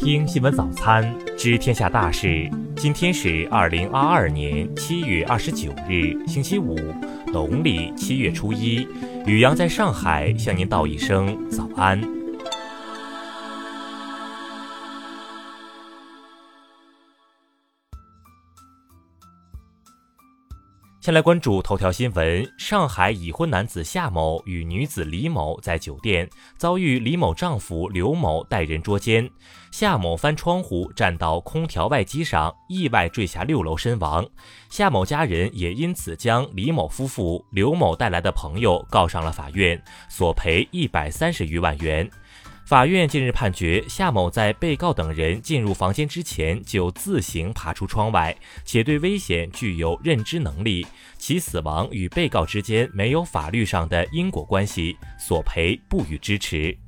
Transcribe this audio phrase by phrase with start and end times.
[0.00, 2.50] 听新闻早餐，知天下大事。
[2.74, 6.74] 今天是二零二二年七月二十九日，星期五，
[7.26, 8.88] 农历七月初一。
[9.26, 12.00] 宇阳在上海向您道一声早安。
[21.00, 26.28] 先来关注头条新闻：上海已婚男子夏某与女子李某在酒店
[26.58, 29.26] 遭遇李某丈夫刘某带人捉奸，
[29.70, 34.28] 夏某翻窗户站到空调外机上，意外坠下六楼身亡。
[34.68, 42.10] 夏某家人也因此将李某夫妇、刘某带来的朋友告上了法院，索赔一百三十余万元。
[42.70, 48.32] 法院近日判决，夏某在被告等人进入房间之前就自行爬出窗外，
[48.64, 50.86] 且对危险具有认知能力，
[51.18, 56.78] 其死亡与被告之间没有法律上的因果关系，索赔不予支持。